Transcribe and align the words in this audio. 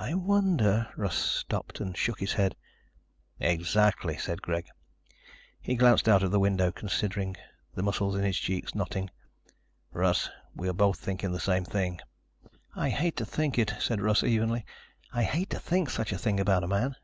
"I 0.00 0.14
wonder..." 0.14 0.88
Russ 0.96 1.14
stopped 1.16 1.78
and 1.78 1.94
shook 1.94 2.20
his 2.20 2.32
head. 2.32 2.56
"Exactly," 3.38 4.16
said 4.16 4.40
Greg. 4.40 4.64
He 5.60 5.74
glanced 5.76 6.08
out 6.08 6.22
of 6.22 6.30
the 6.30 6.40
window, 6.40 6.72
considering, 6.72 7.36
the 7.74 7.82
muscles 7.82 8.16
in 8.16 8.22
his 8.24 8.38
cheeks 8.38 8.74
knotting. 8.74 9.10
"Russ, 9.92 10.30
we 10.54 10.72
both 10.72 11.02
are 11.02 11.04
thinking 11.04 11.32
the 11.32 11.38
same 11.38 11.66
thing." 11.66 12.00
"I 12.74 12.88
hate 12.88 13.16
to 13.18 13.26
think 13.26 13.58
it," 13.58 13.74
said 13.78 14.00
Russ 14.00 14.22
evenly. 14.24 14.64
"I 15.12 15.24
hate 15.24 15.50
to 15.50 15.58
think 15.60 15.90
such 15.90 16.12
a 16.12 16.18
thing 16.18 16.40
about 16.40 16.64
a 16.64 16.68
man." 16.68 16.96